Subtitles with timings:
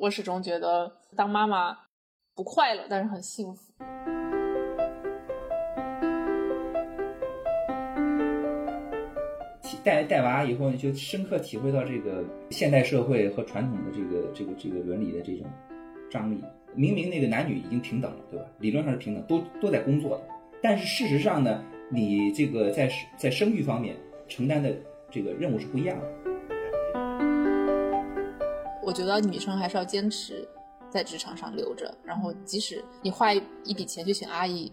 [0.00, 1.76] 我始终觉得当妈妈
[2.34, 3.70] 不快乐，但是很幸福。
[9.84, 15.46] 带带娃以后，你就深刻体会到这个现代社会和传统的这个这个这个伦理的这种
[16.10, 16.42] 张力。
[16.74, 18.46] 明明那个男女已经平等了，对吧？
[18.58, 20.24] 理论上是平等，都都在工作的，
[20.62, 23.94] 但是事实上呢，你这个在在生育方面
[24.28, 24.74] 承担的
[25.10, 26.19] 这个任务是不一样的。
[28.90, 30.44] 我觉得女生还是要坚持
[30.88, 34.72] 在职场上留着，然后即使你花一一笔钱去请阿姨，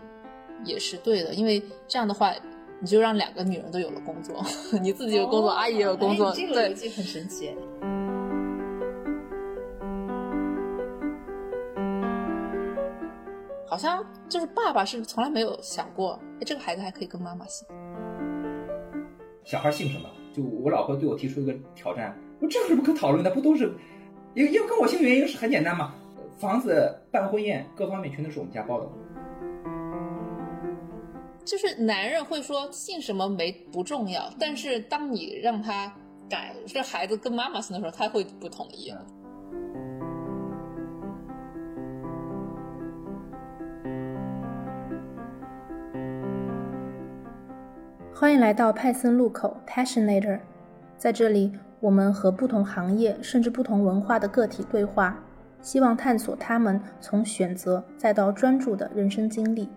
[0.66, 2.34] 也是对的，因为这样的话。
[2.80, 4.36] 你就让两个女人都有了工作，
[4.80, 7.52] 你自己有工作，阿姨也有工作，这个逻辑很神奇。
[13.68, 17.68] 好像就是爸爸是从来没有想过，哎，这个孩子还可以跟妈妈姓。
[19.44, 20.08] 小孩姓什么？
[20.31, 23.31] 就我老婆对我提出一个挑战，我这有什么可讨论的？
[23.31, 23.73] 不都是，
[24.38, 25.96] 因为因为跟我姓原因是很简单嘛，
[26.38, 28.88] 房子办婚宴各方面全都是我们家包的。
[31.44, 35.92] 就是男人会说姓什么没不重要，但是当你让他
[36.30, 38.94] 改这孩子跟妈妈姓的时候，他会不同意。
[48.14, 50.40] 欢迎来到派森路口 Passionator，
[50.95, 55.20] 在这里我们和不同行业甚至不同文化的个体对话，
[55.61, 59.69] 希望探索他们从选择再到专注的人生经历。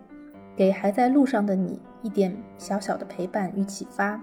[0.55, 4.19] 给还在路上的你一点小小的陪伴与启发。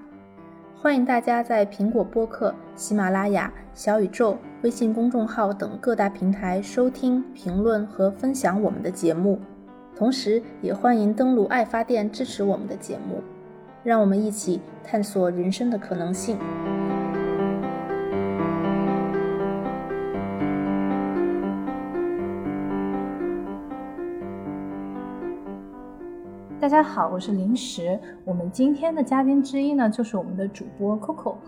[0.81, 9.41] 欢迎大家在苹果播客、喜马拉雅、小宇宙、微信公众号等各大平台收听、评论和分享我们的节目。
[9.97, 13.23] 同时，也欢迎登录爱发电支持我们的节目。
[13.83, 16.39] 让我们一起探索人生的可能性。
[26.69, 27.99] 大家好，我是零食。
[28.27, 31.39] 我们今天的嘉宾之一呢，就是我们的主播 Coco。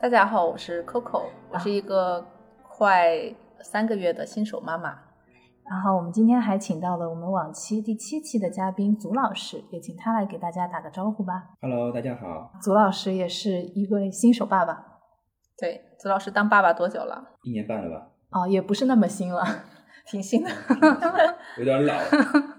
[0.00, 2.24] 大家好，我是 Coco，我是一个
[2.68, 4.90] 快三个月的新手妈妈。
[5.68, 11.42] 然后我们今天还请到了我们往期第七期的嘉宾祖老师，也请他来给大家打个招呼吧。
[11.60, 12.52] Hello，大家好。
[12.62, 15.00] 祖老师也是一位新手爸爸。
[15.58, 17.30] 对，祖老师当爸爸多久了？
[17.42, 18.06] 一年半了吧？
[18.30, 19.44] 哦，也不是那么新了。
[20.04, 20.50] 挺新的，
[21.58, 21.94] 有点老，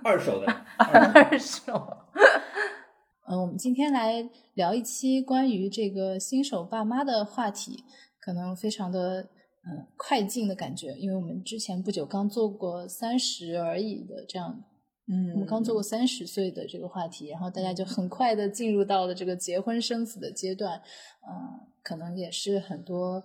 [0.01, 0.47] 二手的，
[0.79, 1.73] 二手。
[3.25, 7.83] 嗯，我们今天来聊一期关于这个新手爸妈的话题，
[8.19, 9.21] 可能非常的
[9.65, 14.63] 嗯快进的感觉，因为我们之前不久刚做过三十而已的这样，
[15.07, 20.81] 嗯，我们刚做过三十岁的这个话题，然后大家就很快的进入到了这个结婚生子的阶段，
[21.25, 23.23] 嗯，可能也是很多。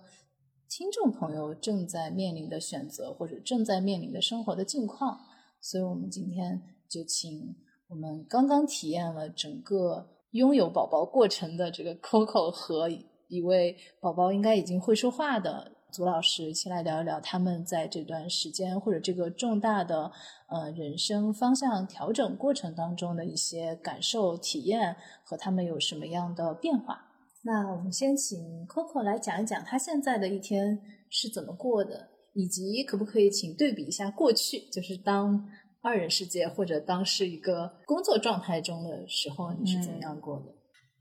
[0.69, 5.19] 听众朋友正在面临的选择，或者正在面临的生活的境况，
[5.59, 7.55] 所以我们今天就请
[7.89, 12.87] 我们刚刚体验了整个拥有宝宝过程的这个 Coco 和
[13.27, 20.11] 一位宝宝应该已经会说话的祖老师一起来聊一聊他们在这段时间或者这个重大的
[20.47, 27.03] 呃人生方向调整过程当中的一些感受、体验和他们有什么样的变化。
[27.41, 30.79] 那我们先请 Coco 来讲一讲他现在的一天
[31.09, 35.43] 是怎么过的，以及可不可以请对比一下过去，就是当
[35.81, 40.45] 二人世界或者当是一个工作状态中的时候，你是怎么样过的？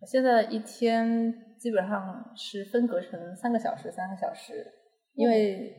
[0.01, 4.67] 我现在一天基本上是分隔成三个小时、三个小时，
[5.15, 5.75] 因为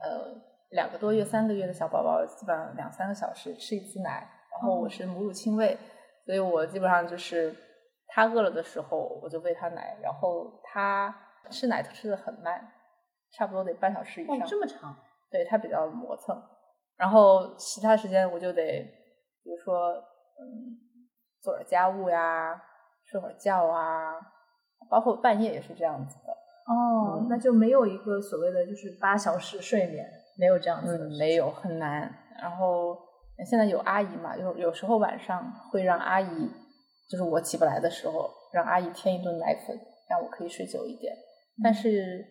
[0.00, 0.34] 呃
[0.70, 5.76] 两个多月、三个月的小宝宝基本上两三个小时吃一次奶，然后我是母乳亲喂，
[6.26, 7.54] 所以我基本上就是。
[8.14, 11.14] 他饿了的时候，我就喂他奶，然后他
[11.48, 12.60] 吃奶吃的很慢，
[13.30, 14.38] 差不多得半小时以上。
[14.46, 14.94] 这么长？
[15.30, 16.36] 对他比较磨蹭，
[17.02, 18.62] 然后其他时间我就得，
[19.42, 19.90] 比如说，
[20.38, 20.78] 嗯，
[21.42, 22.54] 做点家务呀，
[23.04, 24.14] 睡会儿觉啊，
[24.88, 26.32] 包括半夜也是这样子的。
[26.72, 30.08] 哦，那就没有一个所谓的就是八小时睡眠，
[30.38, 30.96] 没有这样子。
[30.96, 32.08] 嗯，没有，很难。
[32.40, 32.96] 然后
[33.48, 36.50] 现在有阿姨嘛，有有时候晚上会让阿姨。
[37.10, 39.76] 就是我起不来的时候，让阿姨添一顿奶粉，
[40.08, 41.12] 让我可以睡久一点。
[41.62, 42.24] 但是，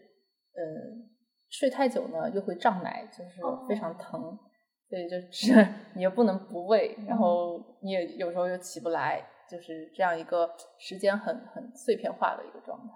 [0.56, 1.12] 嗯，
[1.50, 4.40] 睡太久呢又会胀奶，就是非常疼。
[4.92, 5.56] 所以就是
[5.96, 12.94] 你又不能不喂，然后你也有时候又起不来，就是这样一个时间很很碎片化的一个状态。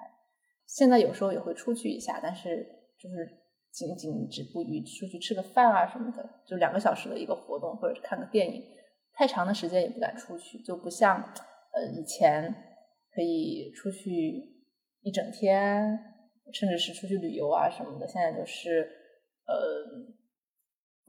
[0.67, 2.67] 现在有时候也会出去一下，但是
[2.99, 3.25] 就是
[3.71, 8.61] 仅仅止步于出去吃个饭啊什么的，就两个小时的一个活动，或者是看个电影。
[9.13, 11.23] 太长的时间也不敢出去，就不像。
[11.71, 12.53] 呃，以前
[13.13, 14.65] 可以出去
[15.01, 15.99] 一整天，
[16.53, 18.07] 甚至是出去旅游啊什么的。
[18.07, 18.89] 现在就是，
[19.45, 19.83] 呃，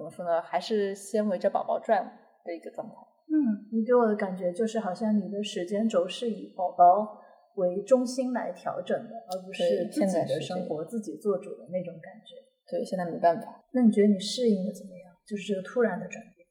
[0.05, 2.05] 么说呢，还是先围着宝宝转
[2.45, 2.95] 的一个状态。
[3.29, 7.23] 嗯，你给我的感觉就是好像你的时间轴是以宝宝
[7.57, 12.35] 为中心来调整的，而不是自己的现在是这生活自己做主的那种感觉。
[12.71, 13.65] 对，现在没办法。
[13.73, 15.15] 那你觉得你适应的怎么样？
[15.27, 16.47] 就是这个突然的转变。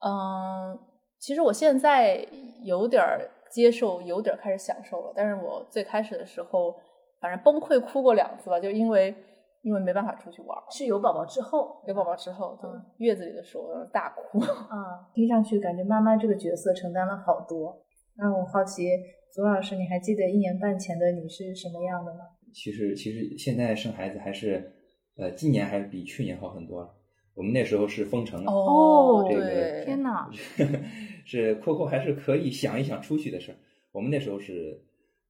[0.00, 0.78] 嗯，
[1.18, 2.26] 其实我现在
[2.62, 5.12] 有点儿接受，有点儿开始享受了。
[5.14, 6.74] 但是我最开始的时候，
[7.20, 9.14] 反正崩溃哭过两次吧，就因为
[9.62, 10.62] 因为没办法出去玩儿。
[10.70, 14.38] 是有宝宝之后有宝宝之后，对、嗯月子里的时候大哭。
[14.40, 17.76] 啊， 听上去感觉妈妈这个角色承担了好多。
[18.16, 18.88] 那我好奇，
[19.32, 22.20] 左老师，你还记得一年半前的你是什么样的吗？
[22.52, 24.72] 其实其实现在生孩子还是，
[25.16, 26.94] 呃，今年还比去年好很多了。
[27.34, 29.44] 我们那时候是封城了，哦这对，
[29.80, 30.28] 个天哪！
[31.24, 33.54] 是 Coco 还是可以想一想出去的事儿。
[33.92, 34.82] 我们那时候是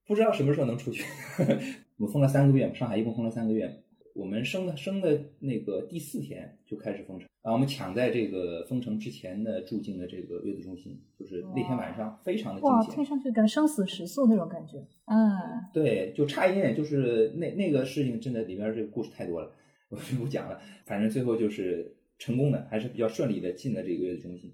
[0.07, 1.05] 不知道什么时候能出去，
[1.99, 3.71] 我们封了三个月，上海一共封了三个月。
[4.19, 13.05] 我们生的生的那个第四天就开始封城，然后我们抢在这个封城之前的住进了这个月子中心，就是那天晚上非常的惊哇，险听。
[13.05, 14.79] 上去跟生死时速那种感觉。
[15.07, 15.31] 嗯，
[15.73, 19.53] 对，就差一点点，就是那那个事情真的里面这个故事太多了，
[19.89, 20.61] 我就不讲了。
[20.85, 24.53] 反正最后就是成功的，还是比较顺利的进了这个月子中心。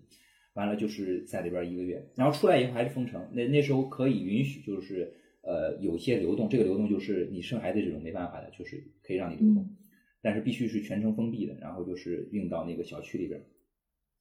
[0.52, 3.26] 完了就是在里边一个月，然后出来以后还是封城。
[3.32, 5.10] 那那时候可以允许，就是
[5.44, 9.68] 呃有些流动，这个流动就是你生孩子这种没办法的，就是可以让你流动，
[10.22, 13.40] 但是必须是全程封闭的，然后就是运到那个小区里边。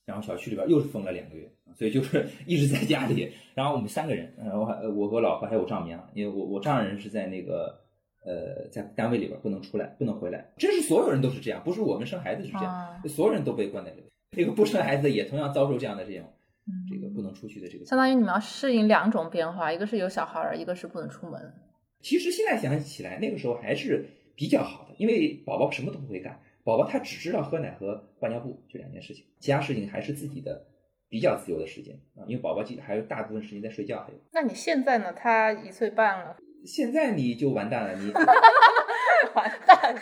[0.05, 3.31] 然后小区里边又是封了两个月，所以就是 一直在家里。
[3.55, 7.79] 然后我们三个人，然后还我和我老婆还有我丈母娘，因为我我丈人是在那个
[8.25, 10.51] 呃在单位里边不能出来，不能回来。
[10.57, 14.09] 这是所有人都是这样，不是我们生孩子是这样，啊所有人都被关在里边。
[14.31, 16.42] 这个不生孩子的也同样遭受这样的这种嗯
[16.89, 17.85] 这个不能出去的这个。
[17.85, 21.53] 相当于你们要适应两种变化，一个是有小孩儿，一个是不能出门。
[22.01, 24.05] 其实现在想起来，那个时候还是
[24.35, 30.65] 比较好的，因为宝宝什么都不会干，宝宝他只知道喝奶和换尿布这两件事情，其他事情还是自己的
[31.09, 32.23] 比较自由的时间啊。
[32.27, 35.13] 因为宝宝其实还有大部分时间在睡觉，还有那你现在呢？
[35.13, 36.35] 他一岁半了，
[36.65, 38.11] 现在你就完蛋了，你
[39.35, 39.95] 完蛋。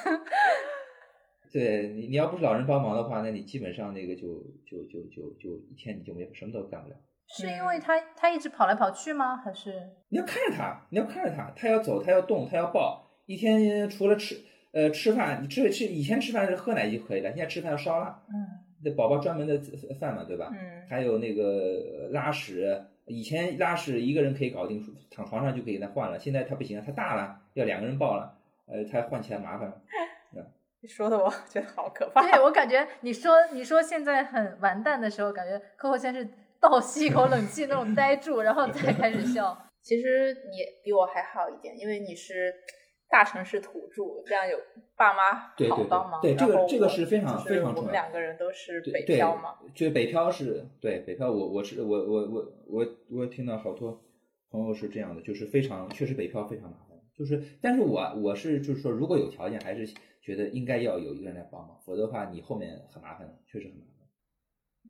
[1.51, 6.95] 对你你要不是老人帮忙的话，那你基本上那个就就就就就一天你就没什么都干不了。
[7.27, 9.37] 是因为他他一直跑来跑去吗？
[9.37, 9.73] 还是
[10.09, 13.07] 你要看着他，你要看着他，他要走，他要动，他要抱。
[13.25, 14.35] 一天除了吃
[14.71, 18.21] 呃吃饭，你吃吃以前吃饭是喝奶就可以了，现在吃饭要烧了。
[18.27, 18.33] 嗯，
[18.83, 19.57] 那宝宝专门的
[19.99, 20.49] 饭嘛，对吧？
[20.51, 26.19] 嗯还有那个拉屎，以前拉屎一个人可以搞定，躺床上就可以给他换了。
[26.19, 28.37] 现在他不行了，他大了，要两个人抱了，
[28.67, 29.71] 呃，他换起来麻烦。
[30.87, 32.21] 说的我 觉得好可怕。
[32.21, 36.27] 对我感觉你说你说现在很完蛋的时候，感觉客户先是
[36.59, 39.57] 倒吸一口冷气那种呆住，然后再开始笑。
[39.81, 42.53] 其实你比我还好一点，因为你是
[43.09, 44.55] 大城市土著，这样有
[44.95, 46.21] 爸妈对对好帮忙。
[46.21, 47.79] 对，这然后我个这个是非常非常重要。
[47.79, 53.99] 我们两个人都是北对对漂嘛，就北漂是对北漂我，我是我我我我我听到好多
[54.51, 59.87] 朋友是这样的，就是非常确实北漂非常麻烦，就是但是我我是就是说如果有条件，还是
[60.21, 64.07] 觉得应该要有一个人来帮忙，否则的话你后面很麻烦的，确实很麻烦。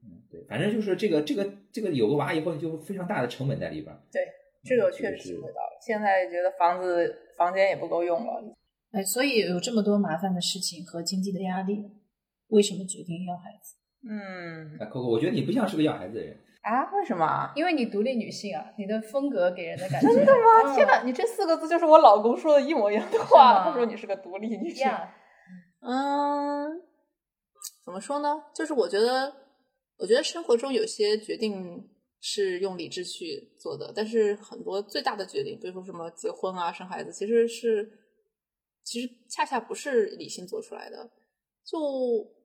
[0.03, 4.01] 嗯，对，反正就是这个这个这个有个娃以后就非常大的成本在里边儿。
[4.11, 4.21] 对，
[4.63, 5.79] 这个确实是体会到了。
[5.79, 8.53] 现在觉得房子房间也不够用了，
[8.91, 11.91] 哎，所以有这么多麻烦的事情和经济的压力，
[12.47, 13.75] 为什么决定要孩子？
[14.09, 16.35] 嗯哎，Coco，我觉得你不像是个要孩子的人。
[16.61, 17.51] 啊，为什么啊？
[17.55, 20.07] 因为你独立女性啊，你的风格给人的感觉。
[20.07, 20.73] 真的吗？
[20.73, 23.63] 嗯天哪，你这四个字就是我老公说的一模一样的话。
[23.63, 24.88] 他说你是个独立女性。
[24.88, 25.11] 呀，
[25.81, 26.81] 嗯，
[27.83, 28.43] 怎么说呢？
[28.55, 29.33] 就是我觉得，
[29.97, 37.91] 我觉得生活中有些决定是用理智去做的，但是很多最大的决定，比如说什么结婚啊、生孩子，其实是
[38.83, 41.09] 其实恰恰不是理性做出来的。
[41.63, 41.79] 就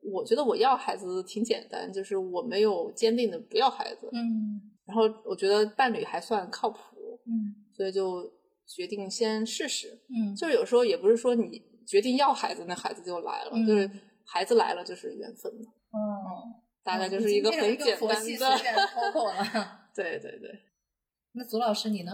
[0.02, 6.78] 我觉得我要孩子挺简单，就是我没有坚定的不要孩子，嗯然后我觉得伴侣还算靠谱，
[7.26, 8.30] 嗯所以就
[8.66, 9.98] 决定先试试。
[10.08, 13.90] 嗯就是有时候也不是说你决定要孩子，那孩子就来了，嗯就是
[14.24, 18.14] 孩子来了就是缘分嘛，嗯，大概就是一个很简单的。
[18.14, 19.80] 随便 Coco 了。
[19.94, 20.50] 对对对，
[21.32, 22.12] 那左老师你呢？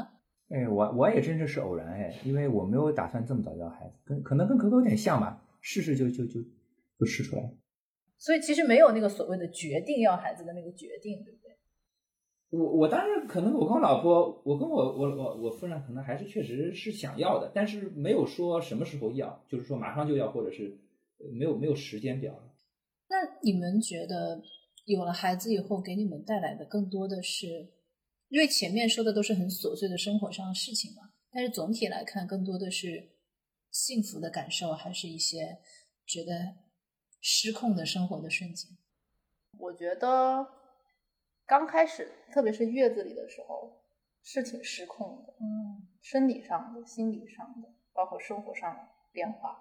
[0.50, 6.40] 哎，我我也真的是偶然哎，因为我没有打算这么早要孩子，跟可能跟可可有点像吧，试试就就就
[6.98, 7.50] 就试出来了。
[8.18, 11.41] 所以其实没有那个所谓的决定要孩子的那个决定，对不对？
[12.52, 20.78] 我我当然可能我跟我老婆，我跟我我我我夫人可能还是确实是想要的，但是没有说什么时候要，就是说马上就要，或者是
[21.18, 22.34] 呃没有没有时间表。
[23.08, 24.42] 那你们觉得
[24.84, 27.72] 有了孩子以后，给你们带来的更多的是，
[28.28, 33.08] 因为前面说的都是很琐碎的生活上的事情嘛，但是总体来看，更多的是
[33.70, 35.56] 幸福的感受，还是一些
[36.04, 36.54] 觉得
[37.22, 38.70] 失控的生活的瞬间？
[39.58, 40.46] 我觉得
[41.46, 43.82] 刚开始，特别是月子里的时候，
[44.22, 45.88] 是挺失控的，嗯。
[46.00, 48.80] 生理上的、心理上的，包括生活上的
[49.12, 49.56] 变化。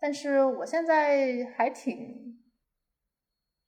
[0.00, 2.42] 但是我现在还挺、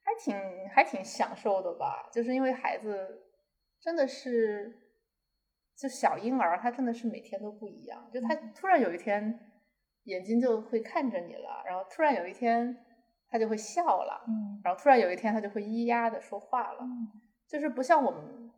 [0.02, 3.22] 还挺、还挺享受的吧，就是因为孩子
[3.80, 4.76] 真的是，
[5.76, 9.52] 就小婴儿，他真的是每天都不一样，就他突然有一天
[10.04, 12.76] 眼睛就会看着你了，然后突然有一天
[13.28, 14.60] 他就会笑了，嗯。
[14.64, 18.50] 然后突然有一天他就会咿呀的说话了，嗯就是不像我们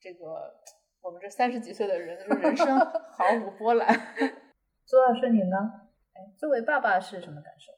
[0.00, 0.54] 这个
[1.02, 2.78] 我们这三十几岁的人，就是人生
[3.12, 3.88] 毫无波澜。
[4.86, 5.56] 周老师你呢？
[6.14, 7.72] 哎，作为爸爸是什么感受？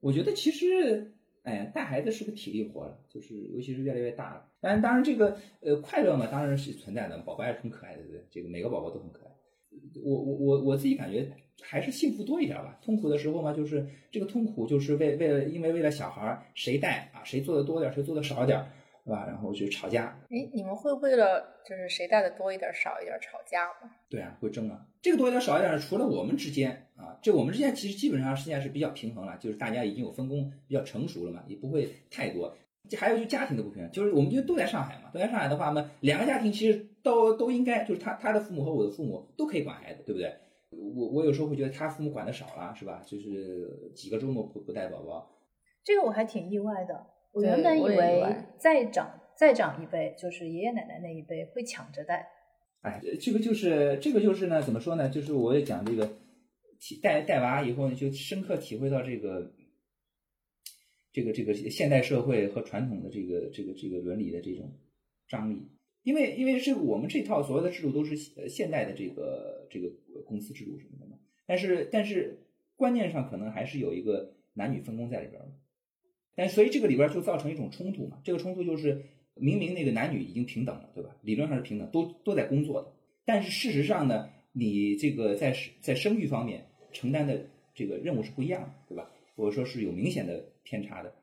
[0.00, 4.46] 我觉得其实，哎，带孩子是个体力活了，就是尤其是越来越大了。
[4.60, 8.26] 当然，当然这个呃快乐嘛，当然是存在的，宝宝还是很可爱的，对不对？
[8.30, 9.30] 这个每个宝宝都很可爱。
[10.04, 11.30] 我我我我自己感觉
[11.62, 12.78] 还是幸福多一点吧。
[12.82, 18.64] 痛苦的时候嘛，就是这个痛苦就是为为了因为为了小孩儿谁带啊，谁做的多点儿，谁做的少点
[19.00, 19.24] 儿，是吧？
[19.26, 23.90] 然后就吵架，哎，你们会为了就是谁带的多一点少一点吵架吗？
[24.08, 24.86] 对啊，会争啊。
[25.02, 32.54] 这个多一点少一点，除了我们之间啊，这我们之间其实基本上现在是比较平衡了，就是大家已经有分工比较成熟了嘛，也不会太多。
[32.88, 40.34] 这还有就家庭的不平衡，就是我们就都在上海嘛，都在上海的话呢，两个家庭其实都都应该，就是他他的父母和我的父母都可以管孩子，对不对？
[40.70, 43.02] 我我有时候会觉得他父母管的少了，是吧？
[43.06, 45.30] 就是几个周末不不带宝宝，
[45.82, 47.06] 这个我还挺意外的。
[47.32, 52.28] 我原本以为再长再长一辈，就是爷爷奶奶那一辈会抢着带。
[52.82, 55.08] 哎，这个就是这个就是呢，怎么说呢？
[55.08, 56.10] 就是我也讲这个
[56.78, 59.52] 体带带娃以后呢，就深刻体会到这个
[61.12, 64.72] 这个这个现代社会和传统的这个这个这个伦理的这种
[65.28, 65.68] 张力。
[66.02, 69.90] 因为因为这个我们这套所有的制度都是呃现代的这个这个
[70.26, 75.52] 公司制度什么的嘛，但是但是观念上可能还是有一个男女分工在里边儿的，
[76.34, 79.02] 但所以这个里边就造成一种冲突嘛，这个冲突就是
[79.34, 81.16] 明明那个男女已经平等了，对吧？
[81.22, 82.92] 理论上是平等，都都在工作的，
[83.24, 89.10] 但是事实上呢，你这个在在生育方面承担的这个任务是不一样的，对吧？
[89.36, 91.14] 或者说是有明显的偏差的，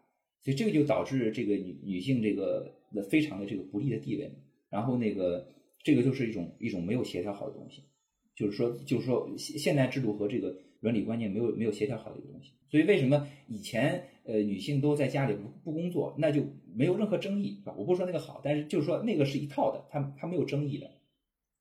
[0.41, 4.31] 所以这个就导致这个女女性这个的非常的这个不利的地位，
[4.69, 5.47] 然后那个
[5.83, 7.83] 这个就是一种一种没有协调好的东西，
[8.35, 16.43] 就是说就是说现现代制度和这个伦理观念没有没有协调好的一个东西，所以为什么以前呃女性都在家里不不工作，那就
[16.73, 17.75] 没有任何争议，是吧？
[17.77, 20.89] 我不说那个好，但是就是说那个是一套的，它它没有争议的，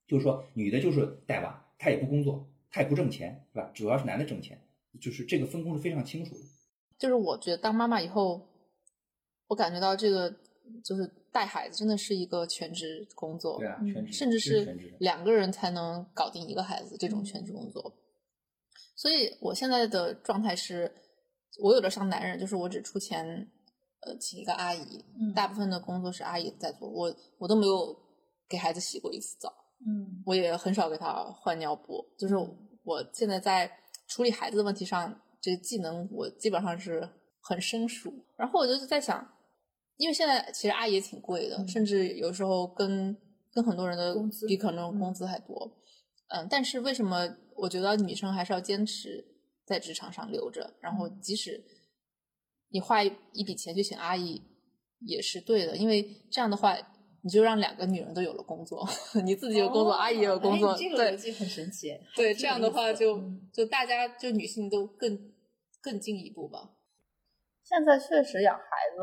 [0.06, 3.70] 就是说女的就是带娃，她也不工作，她也不挣钱，是吧？
[3.74, 4.60] 主要是男的挣钱，
[5.00, 6.40] 就是这个分工是非常清楚的。
[6.98, 8.46] 就是我觉得当妈妈以后，
[9.48, 10.34] 我感觉到这个
[10.84, 14.94] 就是带孩子真的是一个全职工作，对啊，嗯全职甚至是是全职。
[14.98, 17.94] 两个人才能搞定一个孩子这种全职工作。
[18.96, 20.90] 所以我现在的状态是，
[21.62, 23.24] 我有点像男人，就是我只出钱，
[24.00, 27.94] 呃，请一个阿姨，嗯大部分的工作是阿姨在做，我我都没有
[28.48, 29.52] 给孩子洗过一次澡，
[29.86, 32.34] 嗯我也很少给他换尿布，就是
[32.82, 33.70] 我现在在
[34.08, 37.06] 处理孩子的问题上，这个技能我基本上是
[37.40, 38.12] 很生疏。
[38.36, 39.26] 然后我就在想，
[39.98, 43.14] 因为现在其实阿姨也挺贵的，嗯甚至有时候跟
[43.52, 45.70] 跟很多人的工资比可能工资还多。
[46.28, 49.24] 嗯，但是为什么我觉得女生还是要坚持
[49.64, 50.74] 在职场上留着？
[50.80, 51.64] 然后即使
[52.70, 54.42] 你花一一笔钱去请阿姨，
[55.00, 56.76] 也是对的，因为这样的话。
[57.22, 58.88] 你就让两个女人都有了工作，
[59.24, 61.92] 你自己有工作，阿姨也有工作，哎、这个对逻辑很神奇。
[62.14, 65.34] 对，这样的话就嗯就大家就女性都更
[65.82, 66.76] 更进一步吧。
[67.64, 68.62] 现在确实养孩
[68.94, 69.02] 子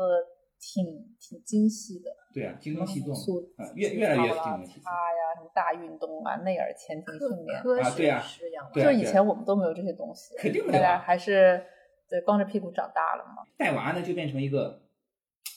[0.64, 0.82] 挺
[1.20, 3.12] 挺精细的，对啊，精耕细作
[3.58, 4.90] 啊，越越来越精耕细作擦。
[4.90, 11.62] 呀，什么大运动啊，内耳前庭训练，科啊对啊学式养娃就以前我们都没有这些东西，肯定没有啊大家还是
[12.08, 13.44] 对光着屁股长大了嘛。
[13.58, 14.80] 带娃呢就变成一个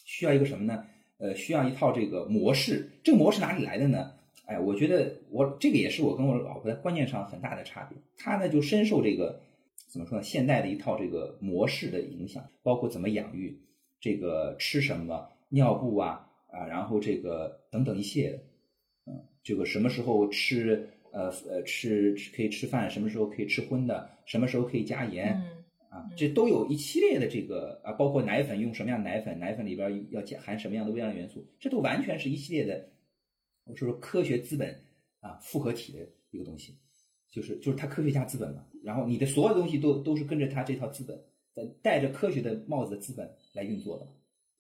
[0.04, 0.84] 需要一个什么呢？
[1.20, 2.92] 呃，需要一套这个模式。
[3.02, 4.12] 这个模式哪里来的呢？
[4.46, 7.98] 哎，我觉得我这个也是我跟我老婆在观念上很大的差别。
[8.18, 9.40] 她呢就深受这个
[9.88, 10.24] 怎么说呢？
[10.24, 13.60] 现代的一套这个模式的影响，包括怎么养育，
[14.08, 18.40] 这个吃什么，尿布啊啊，然后这个等等一系列的，
[19.08, 25.34] 嗯，这个什么时候吃呃呃吃吃可以吃饭，什么时候可以吃荤的，什么时候可以加盐。
[25.36, 32.90] 嗯，啊，这都有一系列的这个啊，包括奶粉用什么样的奶粉，奶粉里边要加含什么样的微量元素，这都完全是一系列的，
[33.66, 34.74] 我说说科学资本
[35.20, 36.00] 啊复合体的
[36.32, 36.78] 一个东西，
[37.30, 41.22] 就是就是它科学家资本嘛，然后你的所有东西都都是跟着它这套资本，
[41.82, 44.08] 戴着科学的帽子的资本来运作的。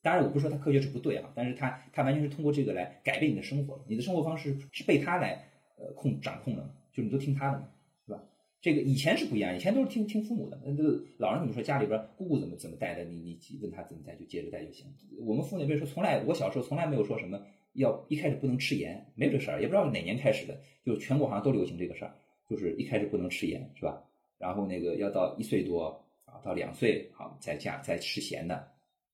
[0.02, 5.44] 当然，我不是说它科学是不对啊，但是它它完全是通过这个来改变你的生活，你的生活方式是被它来
[5.78, 7.68] 呃控掌控的，就是你都听它的嘛，
[8.06, 8.24] 是吧？
[8.62, 14.86] 这个以前是不一样，以前都是听听父母的，那这个老人怎么说，家里边姑姑怎么怎么带的，你你问他怎么带就接着带就行。
[15.20, 17.42] 我们父母那边说，从来我小时候从来没有说什么
[17.74, 22.14] 要一开始不能吃盐，没有这事儿，也不知道哪年开始的，就全国好像都流行这个事儿，
[22.50, 24.02] 就是一开始不能吃盐，是吧？
[24.38, 28.72] 然后那个要到一岁多啊，到两岁好再加再吃咸的，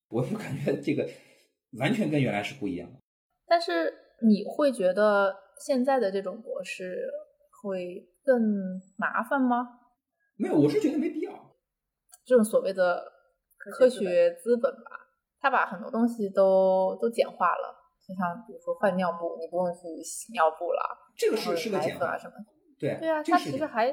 [0.09, 1.07] 我就感觉这个
[1.79, 2.99] 完全跟原来是不一样的。
[3.45, 7.09] 但是你会觉得现在的这种模式
[7.61, 8.41] 会更
[8.97, 9.79] 麻烦吗？
[10.35, 11.31] 没有，我是觉得没必要。
[12.25, 13.03] 这种所谓的
[13.57, 14.91] 科学资本吧，
[15.39, 17.75] 它把很多东西都都简化了，
[18.07, 20.81] 就像比如说换尿布，你不用去洗尿布了，
[21.15, 22.33] 这个是是个简化什么。
[22.79, 23.91] 对对啊，它其实还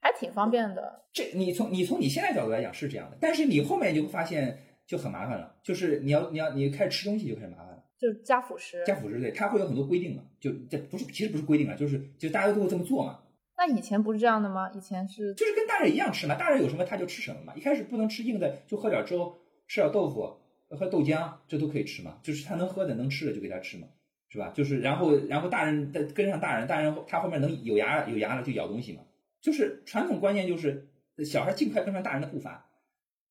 [0.00, 1.02] 还挺方便的。
[1.12, 7.84] 这你从你从你现在角度来讲是这样的，但是你后面就会发现就很麻烦了，就是你要你要你开始吃东西就开始麻烦了。
[7.98, 8.82] 就是加辅食。
[8.86, 13.20] 加辅食对，它会有很多规定嘛，就这不是其实不是规定啊，就是就大家都会这么做嘛，
[13.58, 14.70] 那以前不是这样的吗？
[14.74, 19.36] 以前是就是跟大人一样吃嘛，大人有什么他就吃什么嘛，一开始不能吃硬的，就喝点粥，
[19.68, 20.34] 吃点豆腐，
[20.70, 23.86] 喝豆浆，这都可以吃嘛，就是他能喝的能吃的就给他吃嘛，
[24.30, 24.50] 是吧？
[24.54, 29.02] 就是然后然后大人再跟上大人，大人他后面能有牙有牙了就咬东西嘛，
[29.40, 30.88] 就是传统观念就是
[31.24, 32.70] 小孩尽快跟上大人的步伐，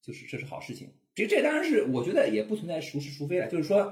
[0.01, 0.89] 就是这是好事情。
[1.15, 3.91] 这这当然是我觉得也不存在孰是孰非了，就是说，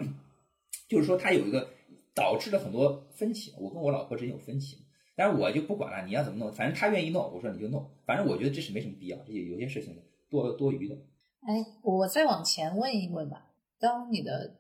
[0.88, 1.70] 就是说他有一个
[2.14, 3.54] 导致了很多分歧。
[3.58, 4.78] 我跟我老婆之间有分歧，
[5.16, 9.96] 但是我就不管了，你要怎么弄，反正他愿意弄，我说你就弄，反正我觉得这是没什么必要，这有些事情
[10.30, 10.96] 多多余的。
[11.42, 13.52] 哎，我再往前问一问吧。
[13.80, 14.56] 当你的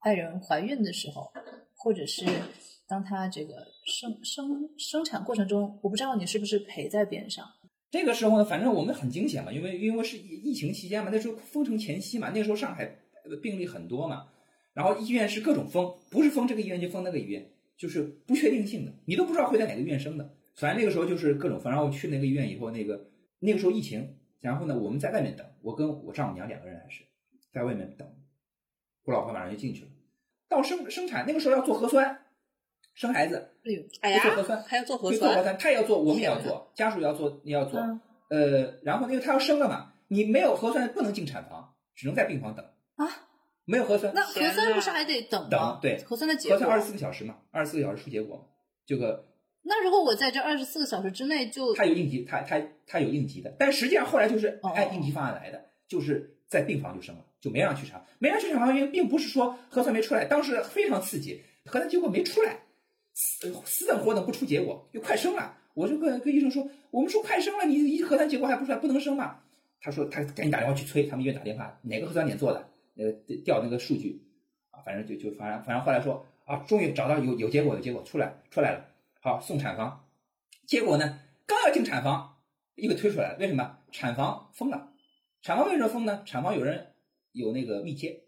[0.00, 1.30] 爱人怀孕的时候，
[1.74, 2.24] 或者是
[2.88, 7.44] 当他这个生生生产过程中，我不知道你是不是陪在边上。
[7.90, 12.96] 这个时候呢，反正我们很惊险嘛，因为因为是疫情期间嘛，那时候封城前夕嘛，那时候上海
[13.42, 14.28] 病例很多嘛，
[14.72, 20.34] 然后医院是各种封，不是封这个医院就封那个医院，就是不确定性的，你都不知道会在哪个医院生的。
[20.54, 27.02] 反正那个时候就是各种封，然后去那个医院以后，那个那个时候疫情，然后呢我们在外面等，我跟我丈母娘两个人还是
[27.52, 28.06] 在外面等，
[29.04, 29.90] 我老婆马上就进去了。
[30.48, 32.25] 到生生产那个时候要做核酸，
[32.96, 37.78] 生孩子哎呦，哎就做核酸呀，还要做核酸，做核酸，他也要做，我们也要做，家属也要做，你要做。
[37.78, 43.06] 嗯呃，然后因为他要生了嘛，你没有核酸不能进产房，只能在病房等啊。
[43.64, 45.48] 没有核酸，那核酸不是还得等吗？
[45.50, 46.58] 等对核酸的结果。
[46.58, 48.42] 核酸二十四个小时嘛，二十四个小时出结果嘛。
[48.84, 49.26] 这个
[49.62, 62.60] 那如果我在这二十四个小时之内就他有应急，他他他有应急的，但实际上后来就是哦按应急方案来的，就是在病房就生了，就没让去查，没让去查房因为并不是说核酸没出来，当时非常刺激，核酸结果没出来，
[63.16, 65.56] 死死等活等不出结果，就快生了。
[65.72, 69.40] 我就跟跟医生说，我们说快生了，你一核酸结果还不出来，不能生嘛？
[69.80, 73.10] 他说他赶紧打电话去催，他们医院打电话，哪个核酸点做的，呃
[73.42, 74.22] 调那个数据
[74.70, 78.84] 啊，反正就就反正反正后来说啊，终于找到有有结果有结果出来出来了，
[79.20, 80.06] 好送产房，
[80.66, 82.36] 结果呢刚要进产房，
[82.74, 83.78] 又给推出来了，为什么？
[83.92, 84.92] 产房封了，
[85.40, 86.22] 产房为什么封呢？
[86.26, 86.88] 产房有人
[87.32, 88.24] 有那个密接，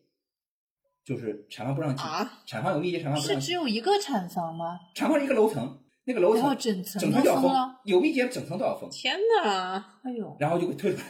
[1.09, 4.79] 就是产房不让进，啊产房有密接，产房不让进，是只有一个产房吗？
[4.95, 8.91] 产房是一个楼层，那个楼层整层都整层都要封有密接整层都要封。
[8.91, 9.83] 天哪！
[10.03, 11.05] 哎呦，然后就给推出来，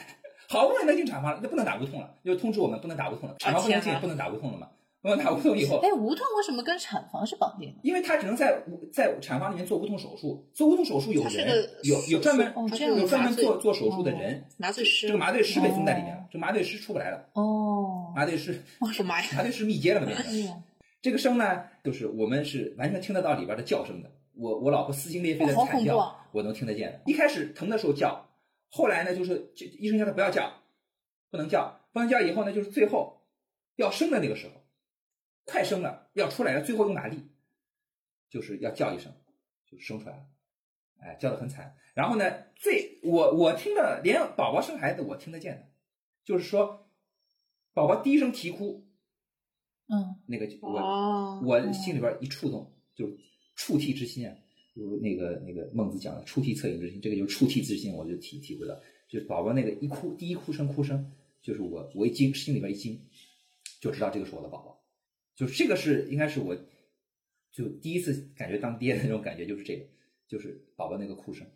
[0.49, 4.69] 好不容易能进产房了，那不能打无痛了，就通知我们不能打无痛了，产房不能进，不能打无痛了嘛，
[5.03, 7.81] 无痛以后，哎，无痛为什么跟产房是绑定的？
[7.83, 19.29] 因为他只能在无在产房里面做无痛手术，做无痛手术有人有有专门有专门做做手术的人，麻醉师，这个麻醉师被封在里面哦了，这麻醉师出不来了，哦，麻醉师我的妈呀！
[19.37, 20.09] 麻醉师密接了嘛
[21.01, 24.11] 这个声呢，就是我们是完全听得到里边的叫声的。
[24.35, 27.01] 我我老婆撕心裂肺的惨叫，我能听得见的。
[27.07, 28.29] 一开始疼的时候叫，
[28.69, 30.53] 后来呢就是就医生叫他不要叫，
[31.31, 32.21] 不能叫，不能叫。
[32.21, 33.21] 以后呢就是最后
[33.77, 34.58] 要生的那个时候，
[35.51, 37.17] 快生了要出来了，最后用哪力，
[38.29, 39.11] 就是要叫一声，
[39.67, 40.27] 就生出来了。
[40.99, 41.75] 哎，叫的很惨。
[41.95, 45.67] 然后呢，最我我听的连宝宝生孩子我听得见的，
[46.23, 46.91] 就是说
[47.73, 48.87] 宝宝第一声啼哭，
[49.87, 53.17] 嗯，那个我、哦，我心里边一触动，就是
[53.55, 54.37] 触涕之心啊，
[54.75, 63.01] 如那个那个孟子讲的触涕恻隐之心，这个就是触涕之心，我就体体会到，就是宝宝那个一哭，第一哭声哭声，就是我我一惊，心里边一惊，
[63.81, 64.78] 就知道这个是我的宝宝，
[65.39, 66.57] 就这个是应该是我，
[67.53, 69.85] 就第一次感觉当爹的那种感觉，就是这个，
[70.27, 71.47] 就是宝宝那个哭声，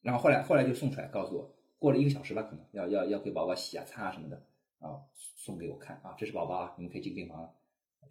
[0.00, 4.46] 然后后来后来就送出来，告诉我过了一个小时吧，可能要要要给宝宝洗啊擦啊什么的，
[4.78, 7.50] 啊送给我看啊，这是宝宝啊，你们可以进病房了，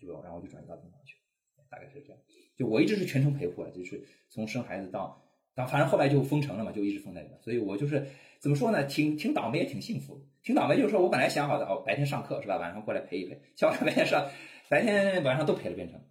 [0.01, 1.15] 就然后就转移到病房去，
[1.69, 2.19] 大概是这样。
[2.57, 5.23] 就我一直是全程陪护了，就是从生孩子到
[5.55, 7.39] 到，反正后来就封城了嘛，就一直封在里面。
[7.41, 8.05] 所以我就是
[8.39, 14.29] 怎么说呢，挺挺倒霉也挺幸福，挺倒霉就是说我本来想好的哦，白天上课是吧，晚上过来陪一陪，小孩白天上，
[14.73, 16.01] 白天晚上都陪了变成，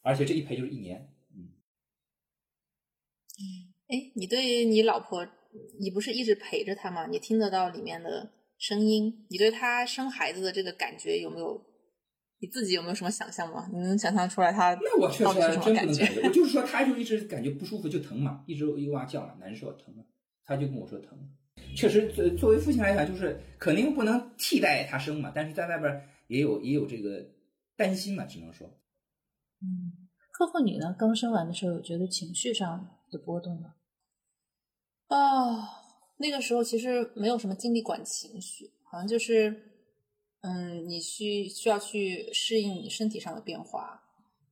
[0.00, 1.12] 而且这一陪就是一年。
[1.30, 1.52] 嗯
[3.88, 5.28] 哎，你对你老婆
[5.78, 7.06] 你不是一直陪着她吗？
[7.06, 11.62] 你听得到里面的声音，你对她生孩子的这个感觉有没有？
[12.40, 13.68] 你自己有没有什么想象吗？
[13.70, 20.02] 你能想象出来她那我确实真不能感觉， 我就是说她就一直感觉不舒服就疼嘛，一直又哇叫嘛，难受疼嘛，
[20.46, 21.18] 她就跟我说疼。
[21.76, 27.26] 确实，作作为父亲来讲，就是肯定不能替代他生嘛，但是在外边也有也有这个
[27.78, 28.68] 担心嘛，只能说。
[29.62, 30.94] 嗯，客户你呢？
[30.98, 33.76] 刚生完的时候有觉得情绪上的波动吗？
[35.06, 35.80] 啊，
[36.18, 39.72] 那个时候其实没有什么精力管情绪，好像就是，
[40.40, 44.02] 嗯，你需需要去适应你身体上的变化。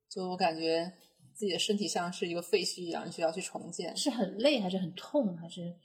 [0.09, 0.91] 就我感觉
[1.35, 5.77] 自己的身体像是一个废墟一样，你需要去重建，是很累还是很痛还是？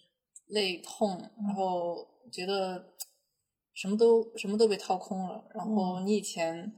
[0.48, 2.94] 累痛，然后觉得
[3.74, 5.48] 什么都什么都被掏空了。
[5.54, 6.74] 然后你以前，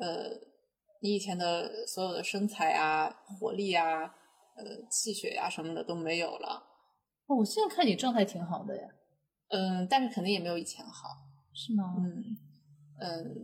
[0.00, 0.30] 呃，
[1.00, 3.08] 你以前的所有的身材啊、
[3.38, 6.62] 活力啊、呃、气血呀、什么的都没有了。
[7.26, 8.88] 哦，我现在看你状态挺好的呀，
[9.48, 11.08] 嗯，但是肯定也没有以前好。
[11.52, 11.94] 是吗？
[11.98, 12.24] 嗯
[13.00, 13.36] 嗯，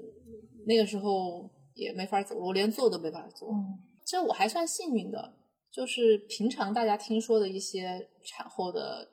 [0.67, 3.51] 那个时候也没法走路，我连坐都没法坐。
[3.53, 5.35] 嗯其实我还算幸运的，
[5.73, 9.09] 就是平常大家听说的一些产后的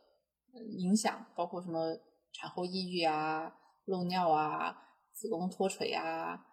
[0.53, 1.97] 呃影响，包括什么
[2.33, 4.75] 产后抑郁啊、漏尿啊、
[5.13, 6.45] 子宫脱垂啊、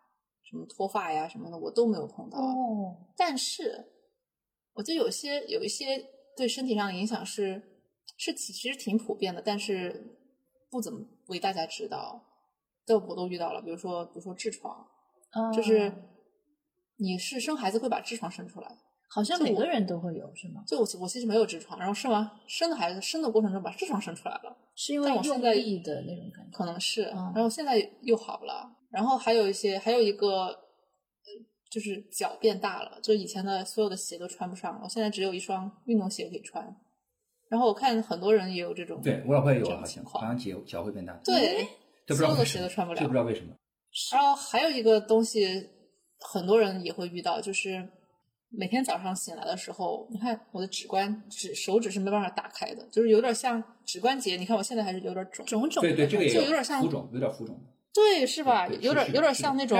[0.49, 2.39] 什么脱发呀什么的，我都没有碰到。
[2.39, 3.85] 哦，但是，
[4.73, 6.03] 我觉得有些有一些
[6.37, 7.63] 对身体上的影响是
[8.17, 10.19] 是其其实挺普遍的，但是
[10.71, 12.25] 不怎么为大家知道。
[12.87, 14.75] 这我都遇到了，比如说比如说痔疮，
[15.35, 15.93] 哦就是
[16.97, 18.79] 你是生孩子会把痔疮生出来，
[19.11, 20.63] 好像每个人都会有，是吗？
[20.67, 26.57] 就我我其实没有痔疮，然后生完生的孩子生的过程中把痔疮生出来了，是因为我现在力的那种感觉。
[26.57, 30.55] 可能是，嗯然后现在又好了，然后还有一些还有一个呃
[31.71, 36.77] 就是脚变大了，就以前的所有的鞋都穿不上了，我现在只有一双运动鞋可以穿。
[37.49, 41.67] 然后我看很多人也有这种对我老婆也有好像种情况好像脚脚会变大，对，
[42.07, 43.55] 这不知所有的鞋都穿不了这不知道为什么。
[44.13, 45.67] 然后还有一个东西，
[46.21, 47.89] 很多人也会遇到，就是
[48.51, 54.37] 每天早上醒来的时候，你看我的指关指手指是没办法打开的，就是有点像指关节。
[54.37, 57.59] 你看我现在还是有点肿，种种对对，这个也就有点像浮肿，有点浮肿，
[57.93, 58.67] 对，是吧？
[58.81, 59.79] 有点有点像那种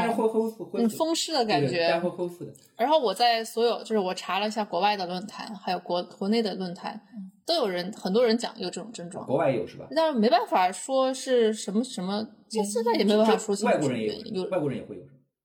[0.75, 1.99] 嗯风湿的感觉。
[2.01, 2.53] 会恢复的。
[2.77, 7.01] 然后我在所有就是我查了一下国外的论坛，还有国国内的论坛，
[7.47, 9.87] 都有人很多人讲有这种症状，国外也有是吧？
[9.97, 15.03] 但是没办法说是什么什么，现现在也没办法说清楚外国人也有原因，有外国人也会有。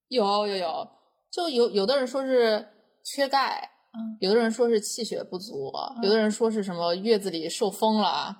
[0.08, 0.88] 有有有，
[1.30, 2.64] 就有有的人说是
[3.04, 5.70] 缺钙，嗯有的人说是气血不足，
[6.02, 8.36] 有的人说是什么月子里受风了，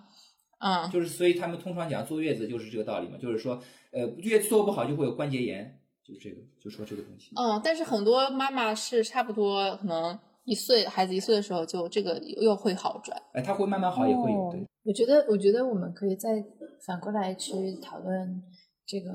[0.59, 7.31] 嗯，就是所以他们通常讲坐月子就是这个道理嘛，就是说，呃，月子做不好就会有关节炎，就是这个，就说这个东西。
[7.37, 14.67] 嗯，但是很多妈妈是差不多可能一岁孩子一岁的时候就这个又会好转，哎，他会慢慢好，也会有哦对。
[14.85, 16.45] 我觉得，我觉得我们可以再
[16.87, 18.43] 反过来去讨论
[18.87, 19.11] 这个，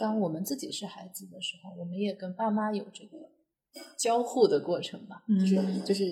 [0.00, 3.18] 当我们自己是孩子的时候，我们也跟爸妈有这个
[3.98, 6.04] 交互的过程吧，就是嗯就是，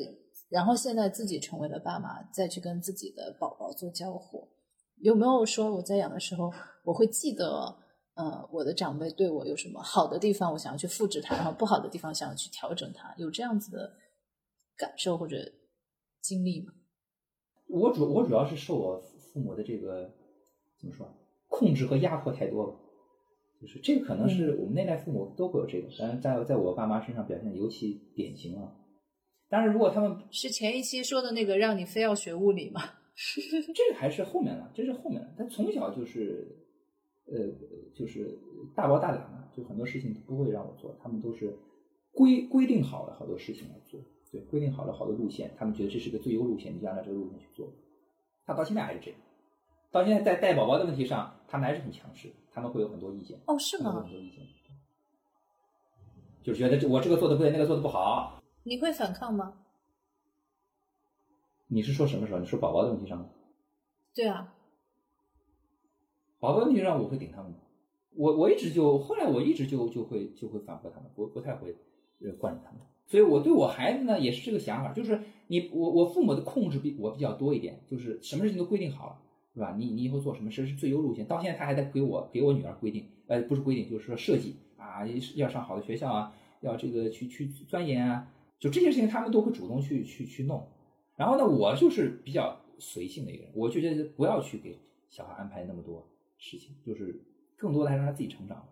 [0.48, 4.48] 然后现在自己成为了爸妈，再去跟自己的宝宝做交互，
[4.96, 6.52] 有没有说我在养的时候，
[6.84, 7.76] 我会记得，
[8.14, 13.92] 呃，我的长辈对我有什么好的地方，我想要去复制它，然后不好的地方想要去调整它，有这样子的
[14.76, 15.36] 感受或者
[16.20, 16.72] 经历吗？
[17.68, 19.00] 我主我主要是受我
[19.32, 20.10] 父母的这个
[20.80, 21.06] 怎么说，
[21.48, 22.74] 控制和压迫太多了。
[23.60, 28.72] 就是这个可能是我们那代父母都会有这个，当然在在我爸妈身上表现的尤其典型啊。
[29.48, 32.80] 当然，如果他们是前一期说的那个让你非要学物理吗？
[33.74, 35.34] 这个还是后面的，这是后面的。
[35.36, 36.56] 他从小就是，
[37.26, 37.36] 呃，
[37.94, 38.38] 就是
[38.74, 41.54] 大包大揽的，就很多事情不会让我做，他们都是
[42.12, 47.70] 规规定好了好多事情要做，对，规定好了好多路线，他们觉得这是个最优路线，你就按照这个路线去做。
[48.46, 49.20] 他到现在还是这样，
[49.90, 54.11] 到现在在带宝宝的问题上，他们还是很强势，他们会有很多意见，哦，是吗很？
[54.11, 54.46] 多意见，
[56.42, 58.40] 就觉得这我这个做的不对，那个做的不好。
[58.62, 59.55] 你会反抗吗？
[61.66, 62.38] 你是说什么时候？
[62.38, 63.26] 你说宝宝的问题上吗？
[64.14, 64.55] 对啊，
[66.38, 67.59] 宝宝问题上我会顶他们的，
[68.16, 71.76] 我我一直就后来我一直就就会就会反驳他们，不不太会
[72.20, 79.22] 呃惯着他们，所以我对我孩子呢也是这个想法，就是你我我父母的控制比我比较多一点，就是什么事情都规定好了，
[79.54, 79.74] 是吧？
[79.76, 90.68] 你你以后做什么事是最优路线，到现在他还在给我给我女儿规定，呃不是规定就是说设计啊，要上好的学校啊，要这个去去钻研啊，就这些事情他们都会主动去去去弄，
[91.16, 96.08] 然后呢我就是比较随性的一个人，我就觉得不要去给小孩安排那么多
[96.38, 97.20] 事情，就是
[97.56, 98.66] 更多的还让他自己成长。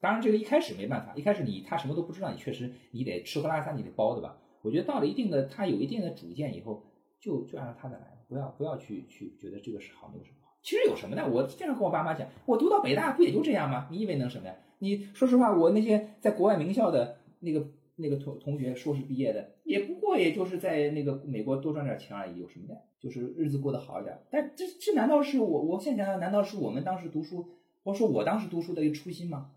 [0.00, 4.38] 当然，这个一开始没办法，一开始你他什么都不知道，你确实你得吃喝拉撒你得包的吧。
[4.62, 6.84] 我觉得到了一定的他有一定的主见以后，
[7.18, 8.19] 就就按照他的来。
[8.30, 10.56] 不要不要去去觉得这个是好，那个是不好。
[10.62, 11.28] 其实有什么呢？
[11.28, 13.88] 我经常跟我爸妈讲，我读到北大不也就这样吗？
[13.90, 14.54] 你以为能什么呀？
[14.78, 17.66] 你说实话，我那些在国外名校的那个
[17.96, 22.80] 那个同同学，硕士毕业的，也不过也就是在那个美国多赚点钱而已，有什么的？
[23.00, 24.16] 就是日子过得好一点。
[24.30, 27.48] 但这这难道是我我现在想想，难道是我们当时读书，
[27.82, 29.50] 或说我当时读书的一个初心吗？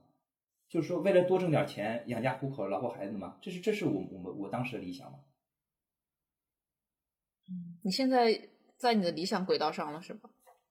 [0.70, 3.38] 就是说为了多挣点钱养家糊口、老婆孩子吗？
[3.42, 5.20] 这是这是我我们我当时的理想吗？
[7.84, 8.50] 你现在
[8.84, 10.30] 在你的理想轨道上了是吧？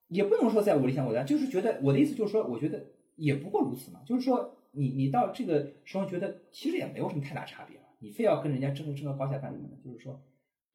[0.09, 4.01] 也不能说在我理想轨道，就是觉得我的意思就是说，我觉得也不过如此嘛。
[4.05, 9.75] 就是说，你你到这个时候觉得其实也没有什么太大差别了，你非要跟人家争争个高下干什么呢？
[9.83, 10.21] 就是说，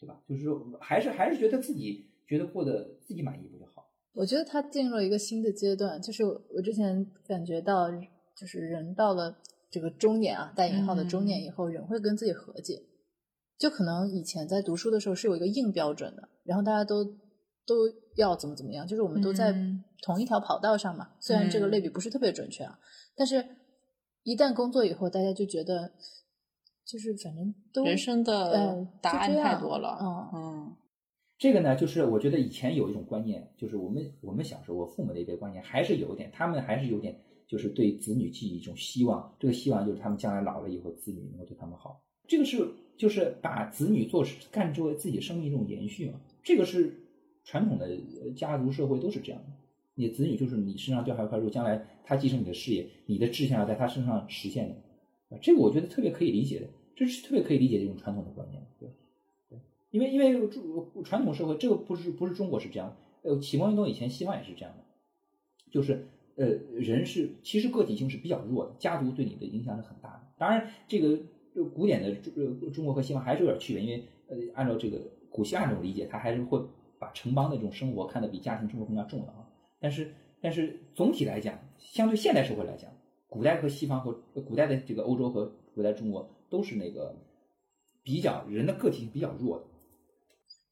[0.01, 0.21] 对吧？
[0.29, 3.87] 就是说，还是还是觉得自己觉得过得自己满意不就好？
[4.15, 7.89] 我觉得他进入了一个新的阶段，就是我之前感觉到，
[8.37, 9.39] 就是人到了
[9.71, 12.83] 这个中年啊，带引号的中年以后，人会跟自己和解。
[13.57, 17.05] 就可能以前在读书的时候是有一个硬标准的，然后大家都
[17.69, 17.75] 都
[18.17, 21.11] 要怎么怎么样，就是我们都在嗯同一条跑道上嘛。
[21.21, 22.79] 虽然这个类比不是特别准确啊，
[23.15, 23.45] 但是
[24.23, 25.93] 一旦工作以后，大家就觉得
[26.87, 30.77] 就是反正都人生的呃答案太多了，嗯嗯
[31.39, 39.33] 这个呢，就是我觉得以前有一种观念，就是我们我们小时候，我父母那一辈观念还是有一点，他们还是有点，就是对子女寄予一种希望。
[39.39, 42.03] 这个希望就是他们将来老了以后，子女能够对他们好。
[42.27, 46.19] 这个是就是把子女做干作为自己生命一种延续嘛。
[46.43, 46.93] 这个是
[47.49, 47.89] 传统的
[48.37, 49.47] 家族社会都是这样的。
[49.95, 54.75] 你子女就是你身上掉下一块肉，将来他继承你的事业，你的志向要在他身上实现的。
[55.31, 58.91] 啊，这个我觉得特别可以理解的，这是特别可以理解这种传统的观念，对。
[59.91, 60.47] 因为因为
[61.03, 64.85] 传统社会，这个不是不是中国是这样，呃，启蒙运动以前西方也是这样的，
[65.71, 66.07] 就是
[66.37, 70.21] 呃人是其实个体性是比较弱的，家族对你的影响是很大的。
[70.37, 71.19] 当然，这个
[71.75, 76.63] 古典的中中国和西方还是有点区别，因为呃按照这个古希腊这种理解，他还是会
[76.99, 79.49] 把城邦的这种生活看得比家庭生活更加重要啊。
[79.81, 82.91] 但是但是总体来讲，相对现代社会来讲，
[83.29, 87.15] 古代和西方和呃古代的这个欧洲和古代中国都是那个
[88.03, 89.65] 比较人的个体性比较弱的。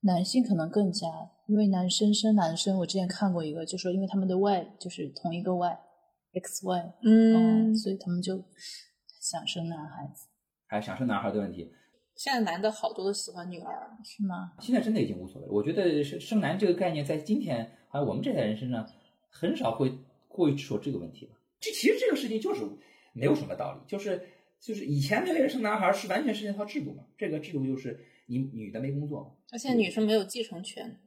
[0.02, 1.08] 男性可能更加，
[1.48, 8.44] 因为男生生男生，我之前看过一个，就说因为他们的 Y 就是同一个 Y，X Y，嗯所以他们就
[9.20, 10.28] 想生男孩子，
[10.66, 11.72] 还想生男孩的问题，
[12.16, 14.52] 现在男的好多都喜欢女儿，是吗？
[14.60, 15.52] 现在真的已经无所谓了。
[15.52, 18.88] 我觉得生生男这个概念，在今天好像我们这代人身上
[19.28, 19.92] 很少会
[20.26, 21.32] 过于说这个问题了。
[21.60, 22.62] 这其实这个事情就是
[23.12, 30.98] 没有什么道理，就是就是以前那个生男孩是完全是那套制度嘛，这个制度就是你女的没工作嘛，而且女生没有继承权。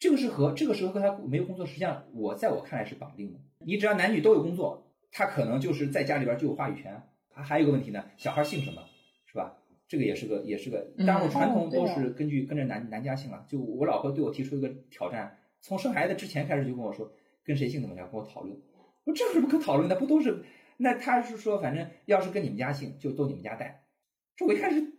[0.00, 3.38] 这个是和这个时候和他没有工作，实际上我在我看来是绑定的。
[3.60, 7.00] 你只要男女都有工作，他可能就是在家里边就有话语权。
[7.30, 8.82] 还还有一个问题呢，小孩姓什么，
[9.26, 9.56] 是吧？
[9.88, 13.44] 这个也是个也是个，当然我传统都是根据跟着男男家姓了。
[13.48, 17.12] 就我老婆对我提出一个挑战，从生孩子之前开始就跟我说，
[17.44, 18.56] 跟谁姓怎么样，跟我讨论。
[19.04, 19.94] 我说这有什么可讨论的？
[19.96, 20.44] 不都是？
[20.78, 23.84] 那他是说，反正要是跟你们家姓，就都你们家带。
[24.36, 24.92] 这我一开始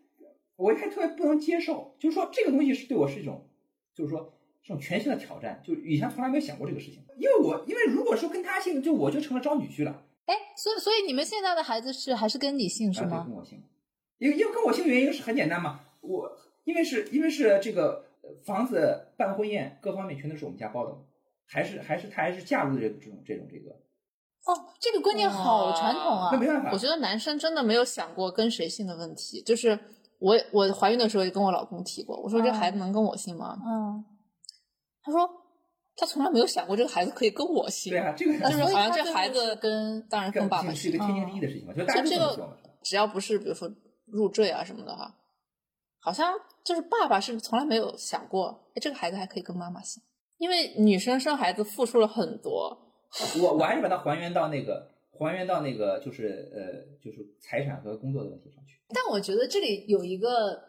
[0.56, 3.48] 我一开始特别不能接受，就是说这个东西是对我是一种，
[3.94, 7.04] 就是说这种全新的挑战，就以前从来没有想过这个事情。
[7.18, 13.24] 因为我因为如果说跟他姓，就我就成了招女婿了，哎，所以所以你们现在的孩子是还是跟你姓是啊对吗？
[13.28, 13.62] 跟我姓，
[14.18, 16.32] 因为因为跟我姓的原因是很简单嘛，我
[16.64, 20.96] 因为是因为是这个呃房子办婚宴各方面全都是我们家包的，
[21.46, 23.72] 还是还是他还是嫁入的这这种这种这个，
[24.46, 26.38] 哦，这个观念好传统啊那！
[26.38, 29.42] 没办法，我觉得男生真的没有想过跟谁姓的问题。
[29.44, 29.78] 就是
[30.20, 33.58] 我我怀孕的时候也跟我老公提过，我说这孩子能跟我姓吗？
[33.66, 34.04] 嗯，
[35.04, 35.30] 他说
[35.96, 37.92] 他从来没有想过这个孩子可以跟我姓。
[37.92, 41.06] 对啊，这个就是好像这孩子跟当然跟爸爸姓是一个。
[41.06, 42.54] 天经地义的事情嘛，就大家都这么做嘛。
[42.84, 43.70] 只要不是比如说
[44.08, 45.16] 入赘啊什么的哈，
[46.00, 50.02] 好像就是爸爸是从来没有想过，哎，这个孩子还可以跟妈妈姓，
[50.38, 52.78] 因为女生生孩子付出了很多。
[53.42, 58.80] 我我还是把它还原到那个还原到那个就是呃就是财产和工作的问题上去。
[58.90, 60.62] 但我觉得这里有一个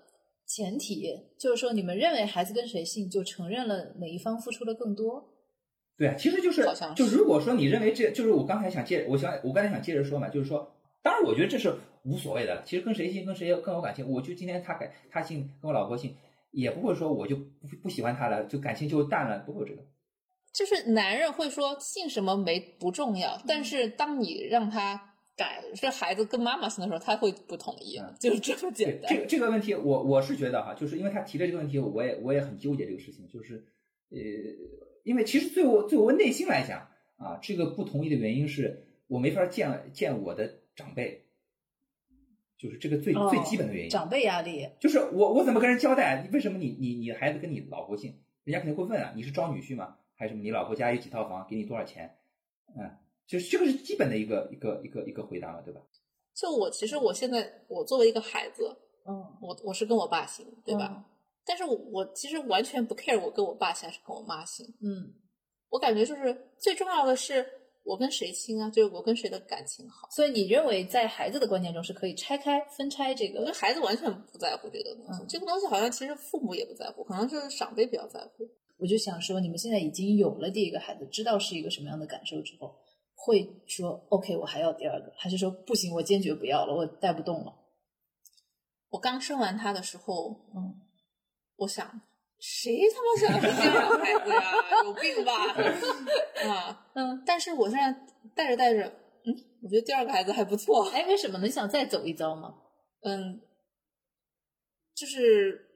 [0.46, 5.35] 前提，就是说你们认为孩子跟谁姓，就承认了哪一方付出的更多。
[5.96, 10.72] 对啊，其实就是好像就如果说你认为这就是我刚才想接，我想我刚才想接着说嘛，就是说，
[11.03, 12.62] 当然我觉得这是无所谓的。
[12.64, 16.14] 其实跟谁姓跟谁更有感情，我就今天他改他姓跟我老婆姓，
[16.50, 19.82] 也不会说我就不不喜欢他了，就感情就淡了，不会有这个。
[20.52, 29.20] 就是男人会说姓什么没不重要，但是当你让他改这孩子跟妈妈姓的时候，他会不同意，嗯就是这么简单这。
[29.20, 33.64] 个这个问题，我我是觉得哈，就是因为他提的这个问题，我也我也很纠结这个事情，就是
[34.11, 34.18] 呃，
[35.04, 41.26] 因为其实对我对我内心来讲啊，这个不同意的原因是我没法见见我的长辈，
[42.58, 43.90] 就是这个最、最基本的原因。
[43.90, 46.28] 长辈压力，就是我我怎么跟人交代？
[46.32, 48.14] 为什么你你你孩子跟你老婆姓？
[48.44, 49.96] 人家肯定会问啊，你是招女婿吗？
[50.14, 50.42] 还是什么？
[50.42, 52.18] 你老婆家有几套房，给你多少钱？
[52.76, 52.90] 嗯，
[53.26, 55.80] 就是这个是基本的一个一个一个一个回答嘛，对吧？
[56.34, 60.92] 就我其实我现在我作为一个孩子，嗯，我我是跟我爸姓，对吧？
[60.96, 61.04] 嗯
[61.50, 65.14] 但是我我其实完全不 care 我跟我爸姓还是跟我妈姓，嗯
[65.70, 67.42] 我感觉就是最重要的是
[67.82, 70.08] 我跟谁亲啊，就是我跟谁的感情好。
[70.10, 73.58] 所以你认为在孩子的观念中是可以拆开分拆这个我觉得？
[73.58, 78.48] 孩子完全不在乎这个东西，嗯这个东西好像其实父母也不在乎，可能就是长辈比较在乎。
[78.76, 82.76] 我就想说，你们现在已经有了第一个孩子，知道是一个什么样的感受之后，
[83.14, 87.54] 会说 OK，我还要第二个，还是说不行，我坚决不要了，我带不动了？
[88.90, 90.80] 我刚生完他的时候，嗯，
[91.56, 92.00] 我想，
[92.40, 94.85] 谁他妈想生第二个孩子呀？
[94.85, 95.33] 有病吧？
[96.48, 97.92] 啊，嗯，但是我现在
[98.35, 98.83] 带着带着，
[99.24, 100.88] 嗯，我觉得第二个孩子还不错。
[100.90, 102.55] 哎，为什么你想再走一遭吗？
[103.03, 103.40] 嗯，
[104.94, 105.66] 就是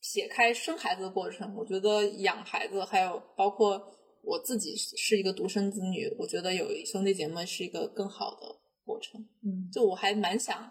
[0.00, 8.46] 撇开生孩子的过程，我觉得养孩子，还有包括我自己是一个独生子女，我觉得有兄弟姐妹是一个更好的
[8.84, 9.20] 过程。
[9.42, 10.70] 嗯就我还蛮想，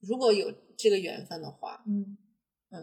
[0.00, 2.16] 如果有这个缘分的话，嗯，
[2.70, 2.80] 嗯，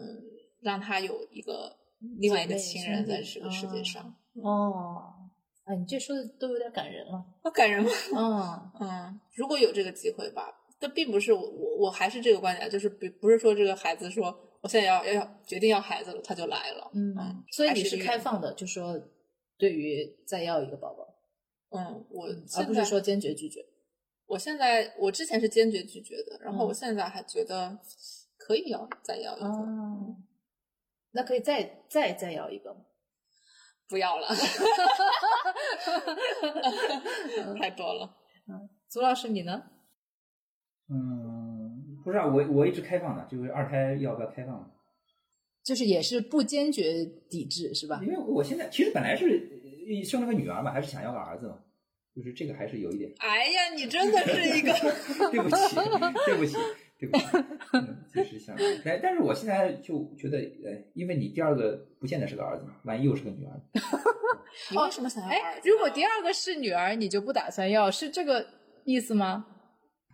[0.60, 1.76] 让他有一个
[2.18, 5.12] 另外一个亲人在这个世界啊上，哦，
[5.64, 7.24] 哎，你这说的都有点感人了。
[7.42, 7.90] 好感人吗？
[8.16, 16.90] 嗯 嗯，如果有这个机会吧，但并不是我我我还是这个观点，就是不不是说这个孩子说我现在要要要决定要孩子了，他就来了。
[16.94, 19.00] 嗯嗯，所以你是开放的，就说
[19.58, 21.06] 对于再要一个宝宝，
[21.78, 23.64] 嗯，我而不是说坚决拒绝。
[24.26, 27.76] 我现在我之前是坚决拒绝的，然后嗯我现在还觉得
[28.38, 30.16] 可以要再要一个，哦，
[31.12, 32.80] 那可以再再再要一个吗？
[33.88, 34.28] 不要了，
[37.58, 38.16] 太多了。
[38.48, 39.62] 嗯祖老师你呢？
[40.88, 44.72] 嗯，不知道，我我一直开放的，就是二胎要不要开放？
[45.62, 48.00] 就是也是不坚决抵制是吧？
[48.02, 49.26] 因为我现在其实本来是
[49.86, 51.58] 呃生了个女儿嘛，还是想要个儿子嘛，
[52.16, 53.12] 就是这个还是有一点。
[53.18, 54.72] 哎呀，你真的是一个
[55.30, 55.74] 对不起，
[56.26, 56.56] 对不起，
[57.00, 57.24] 对不起，
[57.72, 63.58] 嗯，就是想，但但是我现在就觉得，呃，因为你第二个不见得是个儿子嘛，万一又是个女儿，
[64.70, 65.70] 你为什么想要儿哎，子？
[65.70, 68.46] 如果第二个是女儿，你就不打算要，是这个
[68.84, 69.46] 意思吗？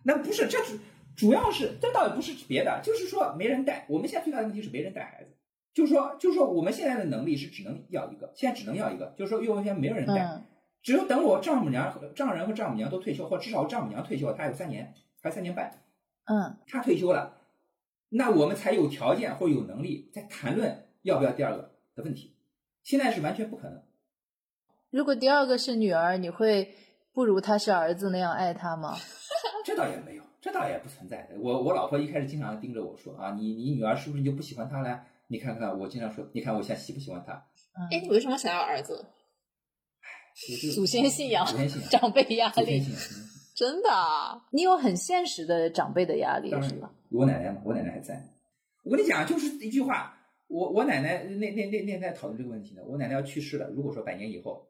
[0.04, 0.78] 那不是，这主
[1.16, 3.84] 主要是这倒也不是别的，就是说没人带。
[3.88, 5.36] 我们现在最大的问题是没人带孩子，
[5.74, 10.44] 就是说，就是说我们现在的能力是只能要一个，现在只能要一个，就是说幼儿园没有人带，嗯
[10.82, 15.68] 只有等我丈母娘、丈人和丈母娘都退休，或至少丈母娘退休了，她有三年，还有三年半，
[16.26, 17.40] 嗯他退休了，
[18.10, 22.36] 那我们才有条件或有能力再谈论要不要第二个的问题。
[22.82, 23.82] 现在是完全不可能。
[24.90, 26.74] 如果第二个是女儿，你会
[27.12, 28.96] 不如他是儿子那样爱他吗？
[29.64, 31.38] 这倒也没有，这倒也不存在的。
[31.40, 35.02] 我我老婆一开始经常盯着我说啊，你你女儿是不是就不喜欢她了？
[35.28, 37.32] 你看看我经常说，你看我现在喜不喜欢她？
[37.90, 39.04] 哎，你为什么想要儿子？
[40.48, 43.26] 就是祖先信仰祖先信仰，长辈压力，祖先信仰。
[43.56, 44.46] 真的啊？
[44.50, 48.22] 你有很现实的长辈的压力是吧？，有我奶奶嘛，我奶奶还在。
[48.84, 50.14] 我跟你讲，就是一句话，
[50.46, 52.82] 我我奶奶那那那那在讨论这个问题呢。
[52.86, 54.68] 我奶奶要去世了，如果说百年以后，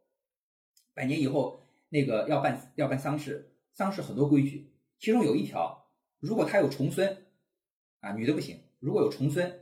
[0.95, 4.71] 百年以后那个要办要办丧事，丧事很多规矩，
[5.01, 5.89] 其中有一条，
[6.21, 7.25] 如果她有重孙，
[7.99, 9.53] 啊，女的不行，如果有重孙，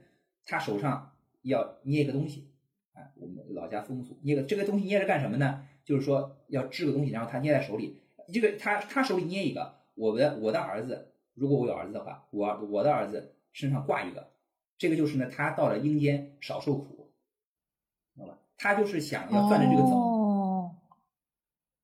[0.45, 2.53] 她手上要捏一个东西，
[2.93, 5.67] 啊，我们老家风俗，捏个这个东西捏着干什么呢？
[5.83, 14.29] 就是说要制个东西，然后她捏在手里，这个他他手里捏一个，我的我的儿子，如果我有儿子的话，我我的儿子身上挂一个，
[14.79, 17.11] 这个就是呢，他到了阴间少受苦，
[18.15, 18.39] 知道吧？
[18.57, 19.95] 他就是想要攥着这个走。
[19.97, 20.77] 哦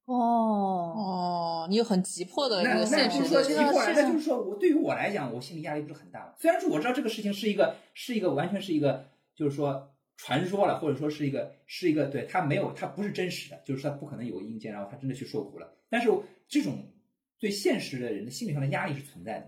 [0.06, 6.34] 哦，哦，你有很急迫的那那个现不是说实的急迫了，是那就是说我对于我来讲，我心理压力不是很大？
[6.36, 15.66] 虽然说我知道这个事情是一个是一个完全是一个就是说传说了，或者说是一个是一个对他没有他不是真实的，就是他不可能有个阴间，然后他真的去受苦了。
[15.88, 16.10] 但是
[16.46, 16.76] 这种
[17.38, 19.46] 对现实的人的心理上的压力是存在的。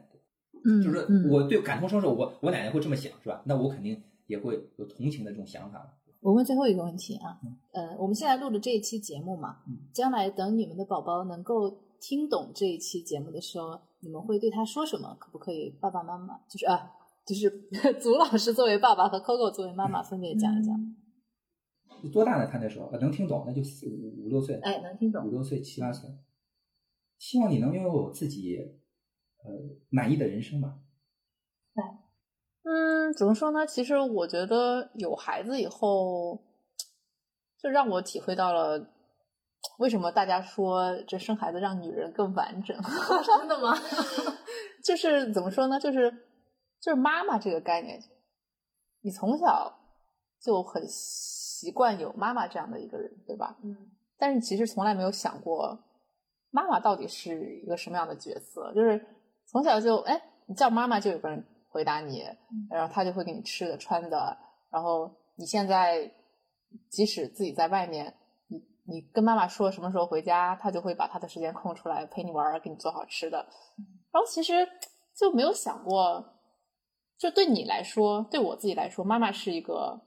[0.65, 3.43] 嗯，就是我对感同身受，我我奶奶会这么想，是吧？
[3.45, 5.95] 那我肯定也会有同情的这种想法。
[6.21, 15.15] 我问最后一个问题啊嗯，呃，我们现在录的这一期节目嘛，嗯将来等你们的宝宝能够听懂这一期节目的时候，你们会对他说什么？
[15.19, 16.91] 可不可以爸爸妈妈就是啊，
[17.25, 17.51] 就是
[18.01, 20.75] 祖老师作为爸爸和 Coco 作为妈妈分别讲一讲？
[22.13, 22.49] 多大呢？
[22.51, 25.31] 他那时候呃能听懂，那就四五五六岁，哎，能听懂五。
[25.31, 26.11] 六岁七八岁。
[27.19, 28.59] 希望你能拥有自己
[29.45, 29.51] 呃
[29.89, 30.79] 满意的人生吧。
[32.65, 33.67] 嗯，怎么说呢？
[33.67, 36.43] 其实我觉得有孩子以后，
[37.61, 38.89] 就让我体会到了
[39.79, 42.77] 为什么大家说这生孩子让女人更完整。
[43.39, 43.77] 真的吗？
[44.85, 45.79] 就是怎么说呢？
[45.79, 46.13] 就是
[46.83, 48.03] 就是妈妈这个概念，
[49.01, 49.73] 你从小
[50.41, 53.57] 就很习惯有妈妈这样的一个人，对吧？
[53.63, 53.75] 嗯
[54.19, 55.77] 但是其实从来没有想过，
[56.51, 58.73] 妈妈到底是一个什么样的角色。
[58.73, 59.05] 就是
[59.47, 62.23] 从小就哎，你叫妈妈就有个人回答你，
[62.71, 64.37] 然后他就会给你吃的穿的。
[64.71, 66.09] 然后你现在
[66.89, 68.15] 即使自己在外面，
[68.47, 73.39] 你你跟妈妈说什么时候回家，他就会把他的时间空出来陪你玩儿，给你做好吃的。
[74.13, 74.69] 然后其实
[75.17, 76.25] 就没有想过，
[77.23, 80.01] 就对你来说，对我自己来说，妈妈是一个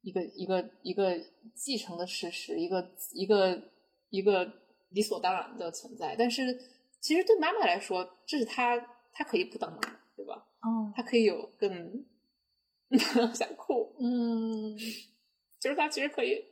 [0.00, 1.14] 一个一个一个
[1.54, 3.62] 继承的事实，一个一个
[4.08, 4.50] 一个
[4.88, 6.16] 理所当然的存在。
[6.18, 6.58] 但是
[7.00, 8.78] 其实对妈妈来说，这是她
[9.12, 10.46] 她可以不当妈妈，对吧？
[10.62, 12.02] 哦她可以有更
[13.34, 14.74] 想哭，嗯
[15.60, 16.42] 就是她其实可以，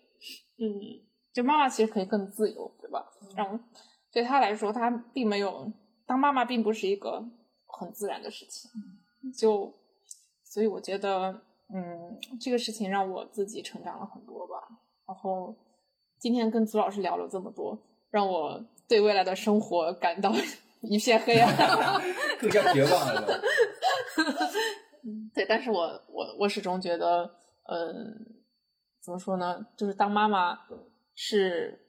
[0.58, 1.00] 嗯，
[1.32, 3.10] 就妈妈其实可以更自由，对吧？
[3.34, 3.58] 然后
[4.12, 5.72] 对她来说，她并没有
[6.04, 7.26] 当妈妈，并不是一个
[7.64, 8.70] 很自然的事情。
[9.36, 9.74] 就
[10.56, 11.38] 所以我觉得，
[11.68, 14.54] 嗯，这个事情让我自己成长了很多吧。
[15.06, 15.54] 然后
[16.18, 17.78] 今天跟祖老师聊了这么多，
[18.08, 20.32] 让我对未来的生活感到
[20.80, 21.54] 一片黑暗。
[22.40, 23.40] 更加绝望了。
[25.34, 27.30] 对，但是我我我始终觉得，
[27.64, 28.16] 嗯，
[29.02, 29.62] 怎么说呢？
[29.76, 30.58] 就是当妈妈
[31.14, 31.86] 是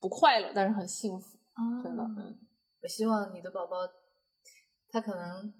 [0.00, 1.38] 不快乐，但是很幸福，
[1.84, 2.02] 真的。
[2.02, 2.36] 嗯，
[2.82, 3.76] 我希望你的宝宝，
[4.88, 5.54] 他可能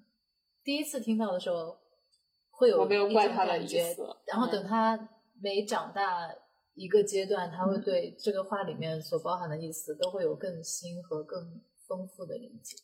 [0.64, 1.78] 第一次听到的时候，
[2.60, 4.06] 会有我没有怪他的意思。
[4.26, 4.50] 然后嗯。
[4.52, 5.08] 等他
[5.40, 6.28] 每长大
[6.74, 12.76] 一个阶段，他会对这个话里面所包含的意思，都会有更新和更丰富的理解。